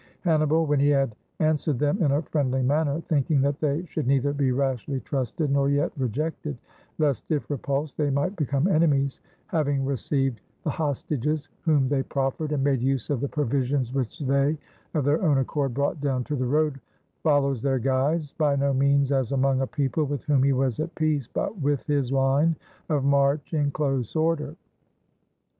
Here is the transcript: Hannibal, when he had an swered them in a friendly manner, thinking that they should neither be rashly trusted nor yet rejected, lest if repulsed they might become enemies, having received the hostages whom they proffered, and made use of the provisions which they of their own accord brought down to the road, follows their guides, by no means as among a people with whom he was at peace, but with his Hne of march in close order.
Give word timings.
Hannibal, 0.21 0.65
when 0.65 0.79
he 0.79 0.89
had 0.89 1.15
an 1.37 1.57
swered 1.57 1.77
them 1.77 2.01
in 2.01 2.11
a 2.11 2.23
friendly 2.23 2.63
manner, 2.63 3.01
thinking 3.01 3.39
that 3.41 3.59
they 3.59 3.85
should 3.85 4.07
neither 4.07 4.33
be 4.33 4.51
rashly 4.51 4.99
trusted 5.01 5.51
nor 5.51 5.69
yet 5.69 5.91
rejected, 5.95 6.57
lest 6.97 7.29
if 7.29 7.47
repulsed 7.51 7.97
they 7.97 8.09
might 8.09 8.35
become 8.35 8.67
enemies, 8.67 9.19
having 9.45 9.85
received 9.85 10.41
the 10.63 10.71
hostages 10.71 11.49
whom 11.65 11.87
they 11.87 12.01
proffered, 12.01 12.51
and 12.51 12.63
made 12.63 12.81
use 12.81 13.11
of 13.11 13.21
the 13.21 13.27
provisions 13.29 13.93
which 13.93 14.17
they 14.21 14.57
of 14.95 15.05
their 15.05 15.21
own 15.21 15.37
accord 15.37 15.75
brought 15.75 16.01
down 16.01 16.23
to 16.23 16.35
the 16.35 16.47
road, 16.47 16.79
follows 17.21 17.61
their 17.61 17.77
guides, 17.77 18.33
by 18.33 18.55
no 18.55 18.73
means 18.73 19.11
as 19.11 19.31
among 19.33 19.61
a 19.61 19.67
people 19.67 20.03
with 20.05 20.23
whom 20.23 20.41
he 20.41 20.51
was 20.51 20.79
at 20.79 20.95
peace, 20.95 21.27
but 21.27 21.59
with 21.59 21.85
his 21.85 22.09
Hne 22.09 22.55
of 22.89 23.03
march 23.03 23.53
in 23.53 23.69
close 23.69 24.15
order. 24.15 24.55